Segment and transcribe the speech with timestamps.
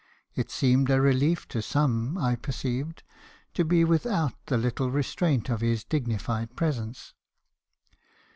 [0.33, 3.03] It seemed a relief to some, I perceived,
[3.53, 7.13] to be without the little restraint of his dignified presence.